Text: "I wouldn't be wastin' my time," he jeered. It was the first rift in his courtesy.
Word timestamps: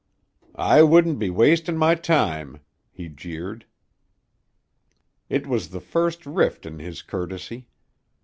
"I 0.55 0.81
wouldn't 0.81 1.19
be 1.19 1.29
wastin' 1.29 1.77
my 1.77 1.93
time," 1.93 2.61
he 2.91 3.07
jeered. 3.07 3.67
It 5.29 5.45
was 5.45 5.69
the 5.69 5.79
first 5.79 6.25
rift 6.25 6.65
in 6.65 6.79
his 6.79 7.03
courtesy. 7.03 7.67